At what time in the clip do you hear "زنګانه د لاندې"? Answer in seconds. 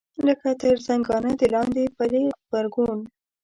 0.87-1.83